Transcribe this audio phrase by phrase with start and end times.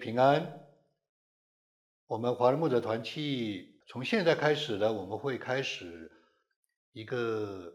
[0.00, 0.66] 平安。
[2.06, 6.10] 我们华人牧者团契从现在开始呢，我们会开始
[6.92, 7.70] 一个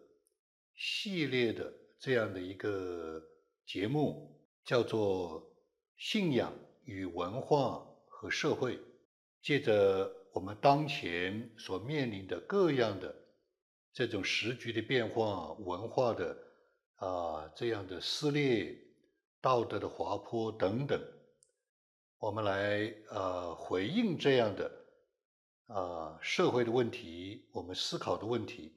[0.73, 3.21] 系列的这样的一个
[3.67, 4.35] 节目，
[4.65, 5.39] 叫做
[5.97, 6.51] 《信仰
[6.83, 8.77] 与文化和社会》。
[9.43, 13.15] 借着我们当前所面临的各样的
[13.93, 16.35] 这种时局的变化、文化的
[16.95, 18.75] 啊这样的撕裂、
[19.39, 20.99] 道德的滑坡等等。
[22.17, 24.71] 我们来呃回应这样的
[25.67, 28.73] 啊社会的问题，我们思考的问题。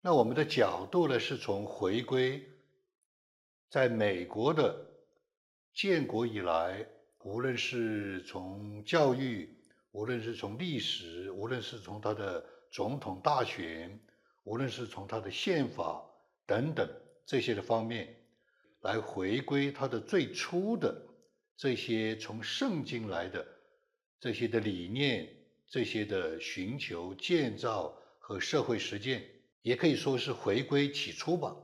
[0.00, 2.44] 那我们的角度呢，是从回归
[3.70, 4.76] 在美国的
[5.72, 6.84] 建国以来，
[7.20, 9.56] 无论是从教育，
[9.92, 13.98] 无论是从历史，无论是从他的总统大选，
[14.42, 16.04] 无论是从他的宪法
[16.44, 16.86] 等等
[17.24, 18.14] 这些的方面，
[18.80, 21.00] 来回归他的最初的。
[21.56, 23.46] 这些从圣经来的
[24.18, 25.28] 这些的理念，
[25.68, 29.24] 这些的寻求建造和社会实践，
[29.62, 31.56] 也可以说是回归起初吧。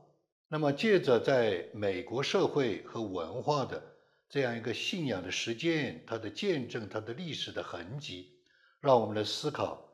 [0.48, 3.82] 那么，借着在美国社会和文化的
[4.28, 8.32] 这样一个信仰的实践，它的见证，它的历史的痕迹，
[8.80, 9.86] 让我们来思考：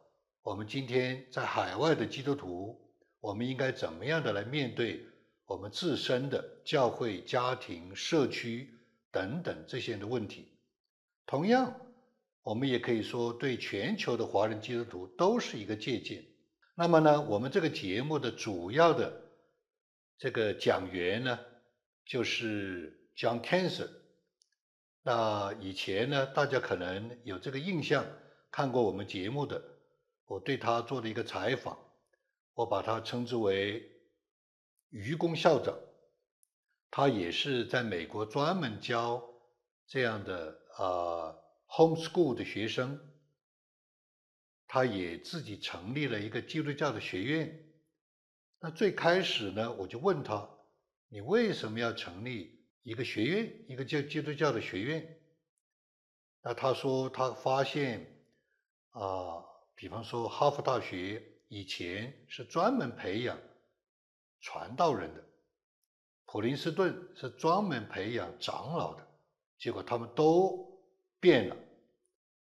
[0.43, 2.81] 我们今天在海外的基督徒，
[3.21, 5.05] 我们应该怎么样的来面对
[5.47, 8.71] 我们自身的教会、家庭、社区。
[9.15, 10.49] 等等这些的问题，
[11.25, 11.81] 同样，
[12.43, 16.25] 我们也可以说对全球的华人基督徒都是一个借鉴。
[16.75, 19.23] 那么呢，我们这个节目的主要的
[20.19, 21.39] 这个讲员呢，
[22.05, 23.89] 就是 John Cancer。
[25.05, 28.05] 那以前呢，大家可能有这个印象，
[28.51, 29.63] 看过我们节目的，
[30.27, 31.79] 我对他做了一个采访，
[32.55, 33.89] 我把他称之为
[34.91, 35.79] 愚公校长。
[36.97, 39.21] 他也是在美国专门教
[39.85, 41.35] 这样的啊
[41.67, 43.01] homeschool 的学生，
[44.69, 47.69] 他也自己成立了一个基督教的学院。
[48.61, 50.49] 那最开始呢，我就问他
[51.11, 55.21] ：“你为什么要成立一个学院，一个叫基督教的学院？”
[56.43, 58.07] 那他说他发现
[58.91, 59.43] 啊，
[59.75, 63.37] 比方说哈佛大学以前是专门培养
[64.39, 65.24] 传道人的。
[66.35, 69.07] 普林斯顿是专门培养长老的，
[69.57, 70.83] 结果他们都
[71.21, 71.57] 变了，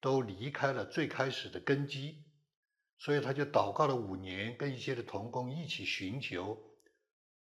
[0.01, 2.23] 都离开了最开始的根基，
[2.99, 6.57] 所以他就祷告了五年，跟一些的同工一起寻求，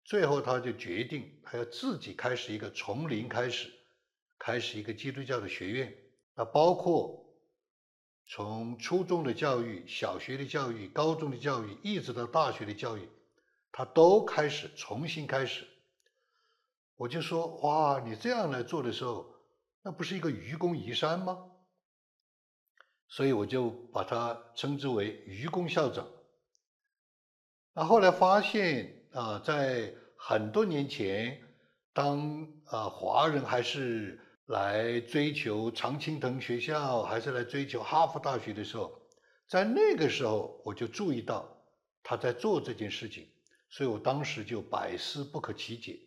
[0.05, 3.69] 最后他就决定他要自己开始一个从零开始，
[4.39, 5.93] 开始一个基督教的学院，
[6.33, 7.25] 那包括
[8.25, 13.05] 从初中的教育、小学的教育、高中的教育，一直到大学的教育，
[13.73, 15.67] 他都开始重新开始。
[16.97, 19.25] 我就说哇，你这样来做的时候，
[19.83, 21.51] 那不是一个愚公移山吗？
[23.07, 26.07] 所以我就把他称之为愚公校长。
[27.73, 31.41] 那后来发现啊，在很多年前，
[31.93, 39.01] 当啊华人还是来追求常青藤学校，还是来追求哈佛大学的时候，
[39.47, 41.45] 在那个时候我就注意到
[42.01, 43.27] 他在做这件事情，
[43.69, 45.99] 所以我当时就百思不可其解。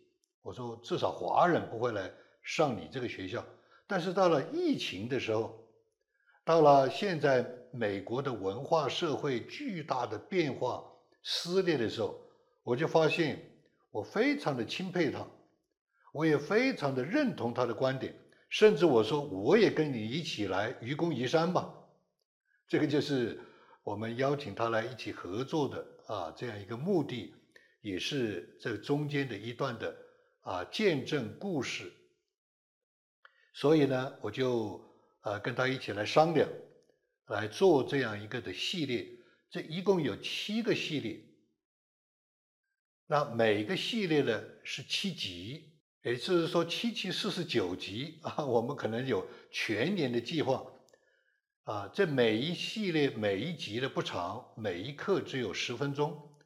[0.48, 2.10] 我说，至少华人不会来
[2.42, 3.44] 上你这个学校。
[3.86, 5.62] 但是到了疫情的时候，
[6.42, 10.82] 到了现在美国的文化社会巨大的变化
[11.22, 12.18] 撕裂的时候，
[12.62, 13.38] 我就发现
[13.90, 15.26] 我非常的钦佩他，
[16.14, 21.74] 我也非常的认同他的观点，甚至我说我也跟你一起来愚公移山吧。
[22.66, 23.38] 这个就是
[23.82, 27.34] 我们邀请他来一起合作的啊，这样一个目的，
[27.82, 29.94] 也是这中间的一段的。
[30.48, 31.92] 啊，见证故事，
[33.52, 34.82] 所以呢，我就
[35.20, 36.48] 呃跟他一起来商量，
[37.26, 39.06] 来做这样一个的系列。
[39.50, 41.20] 这一共有七个系列，
[43.08, 48.46] 那每个系列呢是七集，也就是说七七四十九集啊。
[48.46, 50.64] 我们可能有全年的计划
[51.64, 51.90] 啊。
[51.92, 56.38] 这每一系列每一集的不长，每一课只有十分钟。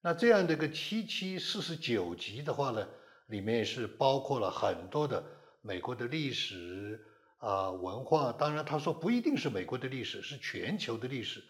[0.00, 2.88] 那这样的个七七四十九集的话呢？
[3.30, 5.24] 里面是包括了很多的
[5.62, 7.00] 美国的历史
[7.38, 11.40] 啊文化，当然他说不一定是美国的历史，是全球的历史，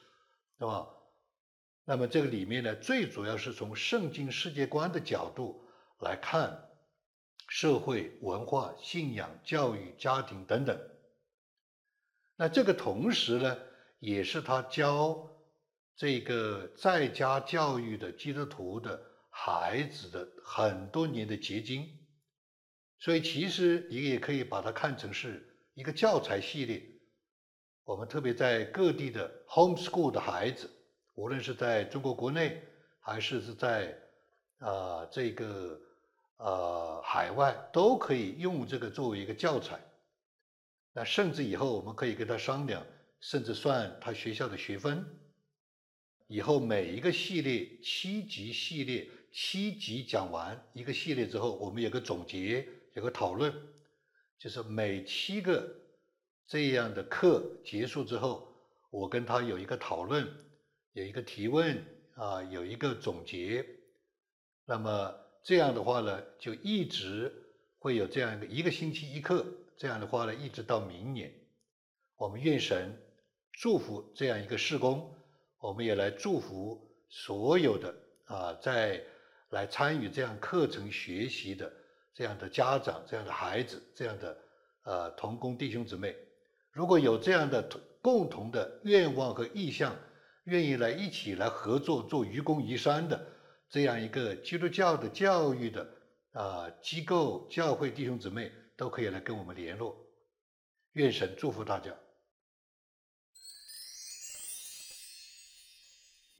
[0.58, 0.86] 对吧？
[1.84, 5.64] 那么这个里面呢，最主要是从圣经世界观的角度
[5.98, 6.68] 来看
[7.48, 10.78] 社会文化、信仰、教育、家庭等等。
[12.36, 13.58] 那这个同时呢，
[13.98, 15.30] 也是他教
[15.96, 19.09] 这个在家教育的基督徒的。
[19.42, 21.88] 孩子的很多年的结晶，
[22.98, 26.82] 所以其实你也可以把它看成是一个教材系列。
[27.84, 30.70] 我们特别在各地的 homeschool 的孩子，
[31.14, 32.62] 无论是在中国国内
[33.00, 33.98] 还是是在
[34.58, 35.80] 啊这个
[36.36, 39.80] 呃海外，都可以用这个作为一个教材。
[40.92, 42.86] 那甚至以后我们可以跟他商量，
[43.20, 45.02] 甚至算他学校的学分。
[46.26, 52.66] 以后每一个系列七级系列七集讲完一个系列之后，我们有个总结。
[52.94, 53.54] 有个讨论，
[54.36, 55.76] 就是每七个
[56.48, 58.52] 这样的课结束之后，
[58.90, 60.28] 我跟他有一个讨论，
[60.92, 61.86] 有一个提问
[62.16, 63.64] 啊，有一个总结。
[64.64, 67.32] 那么这样的话呢，就一直
[67.78, 69.46] 会有这样一个一个星期一课，
[69.76, 71.32] 这样的话呢，一直到明年。
[72.16, 73.00] 我们愿神
[73.52, 75.14] 祝福这样一个事工，
[75.60, 77.94] 我们也来祝福所有的
[78.24, 79.00] 啊，在
[79.50, 81.70] 来参与这样课程学习的。
[82.12, 84.36] 这样的家长、这样的孩子、这样的
[84.82, 86.14] 呃同工弟兄姊妹，
[86.72, 87.62] 如果有这样的
[88.02, 89.96] 共同的愿望和意向，
[90.44, 93.24] 愿意来一起来合作做愚公移山的
[93.70, 95.88] 这样一个基督教的教育的
[96.32, 99.96] 啊机构、教会弟兄姊妹，都可以来跟我们联络。
[100.94, 101.94] 愿神祝福大家。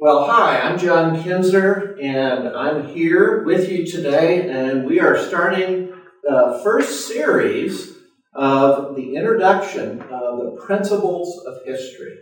[0.02, 5.93] Well, hi, I'm John Kinzer, and I'm here with you today, and we are starting
[6.23, 7.99] the first series
[8.32, 12.17] of the introduction of the principles of history.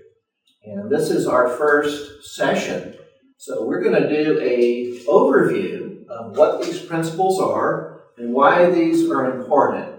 [0.65, 2.97] And this is our first session.
[3.37, 9.09] So we're going to do a overview of what these principles are and why these
[9.09, 9.95] are important.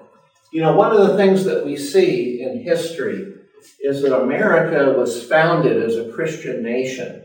[0.51, 3.35] You know, one of the things that we see in history
[3.79, 7.23] is that America was founded as a Christian nation.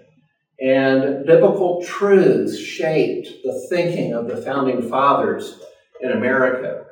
[0.61, 5.61] And biblical truths shaped the thinking of the founding fathers
[6.01, 6.85] in America.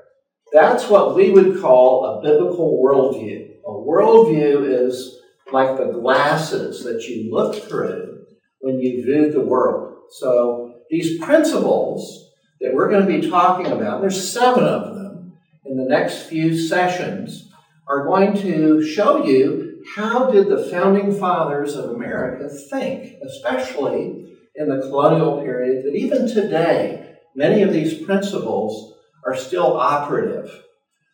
[0.52, 3.48] That's what we would call a biblical worldview.
[3.64, 5.18] A worldview is
[5.52, 8.24] like the glasses that you look through
[8.60, 9.98] when you view the world.
[10.10, 12.30] So these principles
[12.60, 16.58] that we're going to be talking about, there's seven of them in the next few
[16.58, 17.51] sessions,
[17.92, 24.68] are going to show you how did the founding fathers of America think, especially in
[24.68, 28.94] the colonial period, that even today, many of these principles
[29.26, 30.62] are still operative.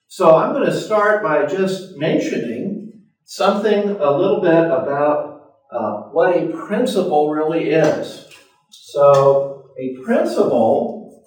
[0.06, 6.36] So I'm going to start by just mentioning something a little bit about uh, what
[6.36, 8.24] a principle really is.
[8.70, 11.24] So a principle,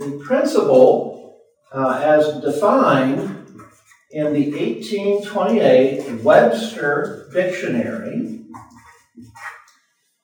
[0.00, 1.36] a principle,
[1.72, 3.37] uh, as defined
[4.10, 8.40] in the 1828 Webster Dictionary.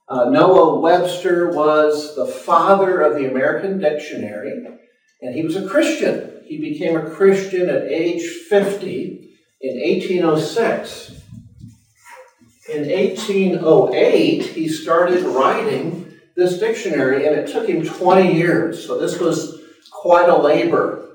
[0.08, 4.64] Uh, Noah Webster was the father of the American Dictionary,
[5.20, 6.42] and he was a Christian.
[6.46, 11.20] He became a Christian at age 50 in 1806.
[12.72, 18.86] In 1808, he started writing this dictionary, and it took him 20 years.
[18.86, 19.60] So this was
[19.90, 21.13] quite a labor.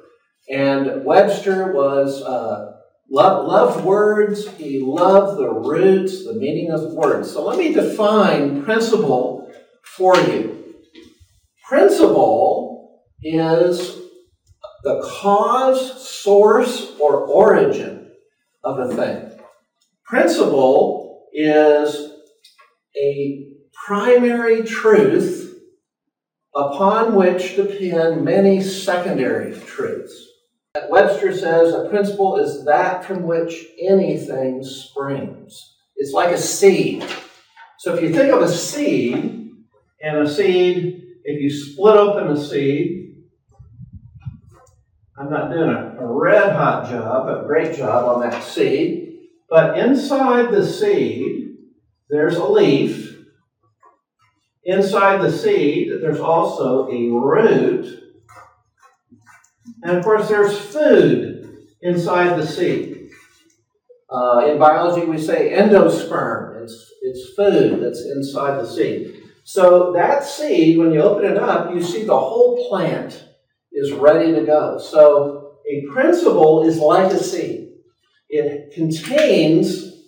[0.49, 2.77] And Webster was uh,
[3.09, 4.47] loved, loved words.
[4.55, 7.31] He loved the roots, the meaning of words.
[7.31, 9.51] So let me define principle
[9.83, 10.75] for you.
[11.67, 13.95] Principle is
[14.83, 18.09] the cause, source, or origin
[18.63, 19.39] of a thing.
[20.05, 22.11] Principle is
[22.99, 23.49] a
[23.85, 25.53] primary truth
[26.55, 30.28] upon which depend many secondary truths.
[30.89, 35.75] Webster says a principle is that from which anything springs.
[35.95, 37.03] It's like a seed.
[37.79, 39.51] So if you think of a seed,
[40.01, 43.15] and a seed, if you split open a seed,
[45.17, 49.17] I'm not doing a, a red hot job, a great job on that seed,
[49.49, 51.55] but inside the seed,
[52.11, 53.25] there's a leaf.
[54.65, 58.08] Inside the seed, there's also a root
[59.83, 63.09] and of course, there's food inside the seed.
[64.11, 66.63] Uh, in biology, we say endosperm.
[66.63, 69.23] It's, it's food that's inside the seed.
[69.43, 73.23] So that seed, when you open it up, you see the whole plant
[73.71, 74.79] is ready to go.
[74.79, 77.69] So a principle is like a seed.
[78.29, 80.03] It contains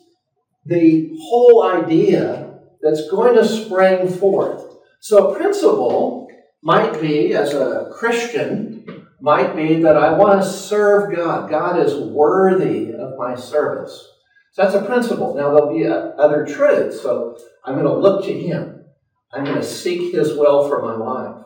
[0.66, 4.64] the whole idea that's going to spring forth.
[5.00, 6.28] So a principle
[6.62, 8.86] might be, as a Christian,
[9.22, 11.50] might be that I want to serve God.
[11.50, 14.08] God is worthy of my service.
[14.54, 15.36] So that's a principle.
[15.36, 17.02] Now, there'll be other truths.
[17.02, 18.84] So I'm going to look to Him.
[19.32, 21.46] I'm going to seek His will for my life.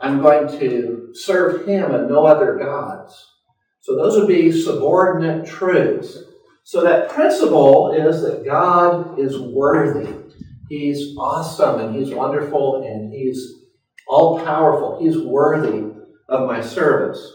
[0.00, 3.26] I'm going to serve Him and no other gods.
[3.80, 6.18] So those would be subordinate truths.
[6.62, 10.14] So that principle is that God is worthy.
[10.68, 13.54] He's awesome and He's wonderful and He's
[14.06, 14.98] all powerful.
[15.00, 15.97] He's worthy
[16.28, 17.32] of my service.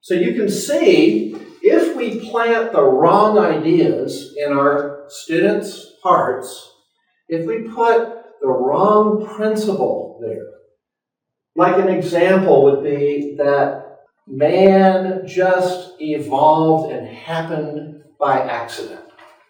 [0.00, 6.72] So you can see if we plant the wrong ideas in our students' hearts,
[7.28, 10.46] if we put the wrong principle there,
[11.56, 19.00] like an example would be that man just evolved and happened by accident.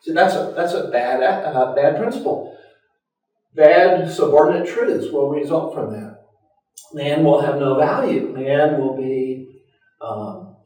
[0.03, 2.57] See, that's a, that's a bad, uh, bad principle.
[3.55, 6.24] Bad subordinate truths will result from that.
[6.93, 8.33] Man will have no value.
[8.33, 9.61] Man will be
[10.01, 10.57] um,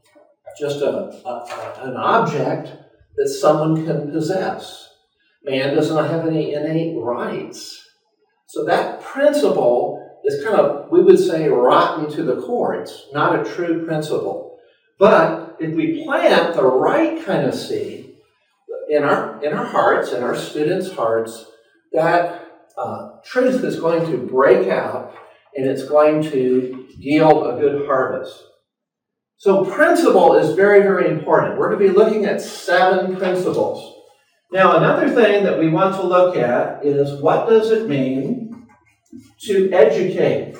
[0.58, 2.72] just a, a, an object
[3.16, 4.88] that someone can possess.
[5.44, 7.84] Man does not have any innate rights.
[8.46, 12.74] So that principle is kind of, we would say, rotten to the core.
[12.74, 14.58] It's not a true principle.
[14.98, 18.16] But if we plant the right kind of seed
[18.90, 21.46] in our, in our hearts, in our students' hearts,
[21.92, 22.46] that
[22.76, 25.14] uh, truth is going to break out
[25.56, 28.44] and it's going to yield a good harvest.
[29.36, 31.58] So, principle is very, very important.
[31.58, 33.94] We're going to be looking at seven principles.
[34.50, 38.66] Now, another thing that we want to look at is what does it mean
[39.42, 40.56] to educate?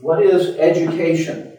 [0.00, 1.56] What is education?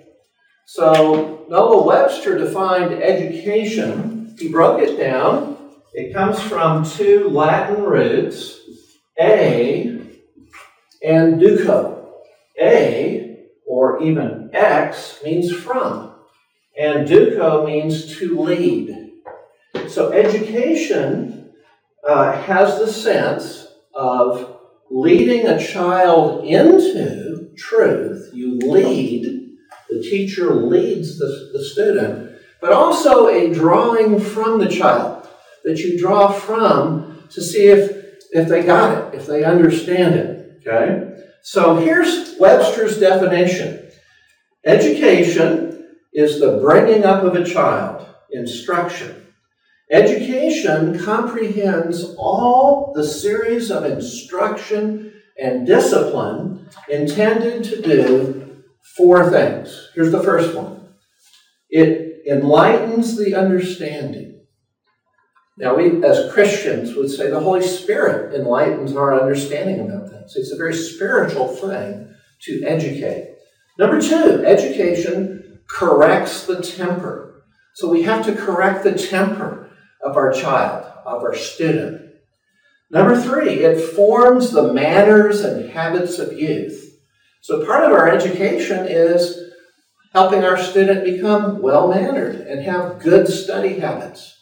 [0.68, 5.58] So, Noah Webster defined education, he broke it down.
[5.94, 8.60] It comes from two Latin roots,
[9.20, 10.00] a
[11.04, 11.97] and duco.
[12.60, 16.14] A, or even ex, means from,
[16.78, 19.12] and duco means to lead.
[19.88, 21.52] So education
[22.08, 24.58] uh, has the sense of
[24.90, 28.30] leading a child into truth.
[28.34, 29.58] You lead,
[29.90, 35.28] the teacher leads the, the student, but also a drawing from the child
[35.64, 37.92] that you draw from to see if,
[38.32, 40.62] if they got it, if they understand it.
[40.66, 41.17] Okay?
[41.44, 43.90] So here's Webster's definition
[44.66, 49.28] education is the bringing up of a child, instruction.
[49.90, 58.64] Education comprehends all the series of instruction and discipline intended to do
[58.98, 59.90] four things.
[59.96, 60.90] Here's the first one
[61.70, 64.37] it enlightens the understanding.
[65.58, 70.36] Now, we as Christians would say the Holy Spirit enlightens our understanding about things.
[70.36, 73.38] It's a very spiritual thing to educate.
[73.80, 77.44] Number two, education corrects the temper.
[77.74, 79.72] So we have to correct the temper
[80.04, 82.04] of our child, of our student.
[82.92, 87.00] Number three, it forms the manners and habits of youth.
[87.42, 89.52] So part of our education is
[90.14, 94.37] helping our student become well mannered and have good study habits.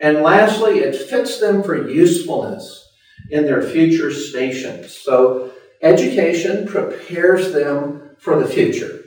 [0.00, 2.88] And lastly, it fits them for usefulness
[3.30, 4.96] in their future stations.
[4.96, 5.52] So
[5.82, 9.04] education prepares them for the future.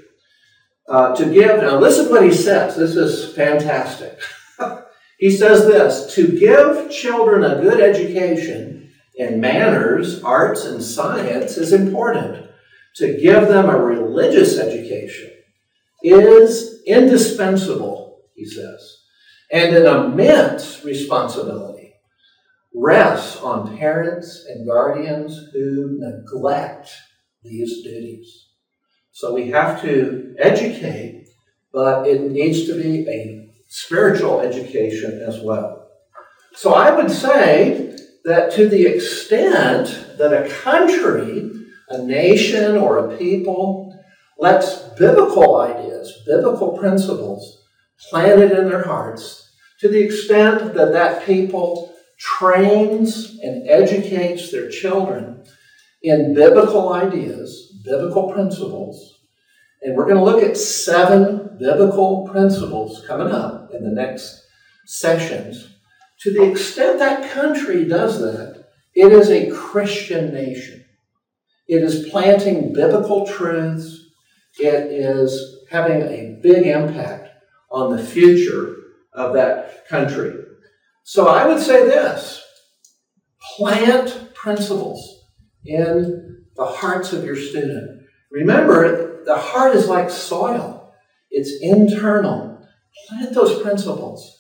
[0.88, 2.76] Uh, to give, now listen what he says.
[2.76, 4.20] This is fantastic.
[5.18, 11.72] he says this to give children a good education in manners, arts, and science is
[11.72, 12.50] important.
[12.96, 15.32] To give them a religious education
[16.04, 19.01] is indispensable, he says
[19.52, 21.94] and an immense responsibility
[22.74, 26.90] rests on parents and guardians who neglect
[27.44, 28.48] these duties.
[29.12, 31.28] So we have to educate,
[31.74, 35.90] but it needs to be a spiritual education as well.
[36.54, 41.52] So I would say that to the extent that a country,
[41.90, 43.98] a nation, or a people
[44.40, 47.64] lets biblical ideas, biblical principles
[48.10, 49.41] planted in their hearts,
[49.82, 55.44] to the extent that that people trains and educates their children
[56.04, 59.18] in biblical ideas, biblical principles.
[59.82, 64.46] And we're going to look at seven biblical principles coming up in the next
[64.86, 65.68] sessions.
[66.20, 70.86] To the extent that country does that, it is a Christian nation.
[71.68, 74.12] It is planting biblical truths.
[74.60, 77.30] It is having a big impact
[77.72, 78.81] on the future
[79.14, 80.34] of that country.
[81.04, 82.44] So I would say this
[83.58, 85.26] plant principles
[85.66, 88.04] in the hearts of your student.
[88.32, 90.94] Remember, the heart is like soil,
[91.30, 92.50] it's internal.
[93.08, 94.38] Plant those principles.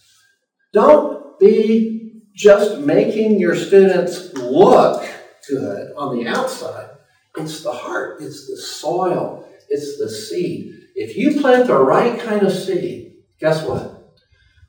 [0.74, 5.04] Don't be just making your students look
[5.48, 6.90] good on the outside.
[7.38, 10.74] It's the heart, it's the soil, it's the seed.
[10.96, 13.91] If you plant the right kind of seed, guess what?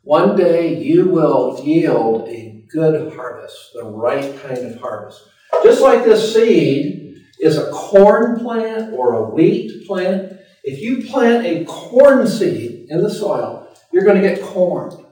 [0.02, 5.22] One day you will yield a good harvest, the right kind of harvest.
[5.62, 11.44] Just like this seed is a corn plant or a wheat plant, if you plant
[11.46, 15.04] a corn seed in the soil, you're going to get corn.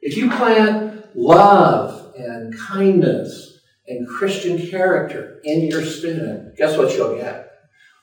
[0.00, 7.16] If you plant love and kindness and Christian character in your student, guess what you'll
[7.16, 7.50] get?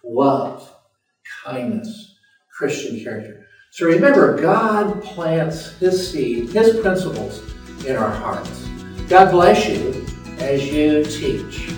[0.03, 0.69] Love,
[1.43, 2.15] kindness,
[2.57, 3.47] Christian character.
[3.75, 7.41] So remember, God plants His seed, His principles
[7.87, 8.69] in our hearts.
[9.09, 10.05] God bless you
[10.37, 11.73] as you teach.